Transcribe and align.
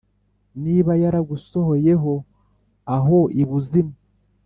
Niba 0.63 0.91
yaragusohoyeho 1.03 2.13
aho 2.95 3.19
ibuzimu 3.41 3.95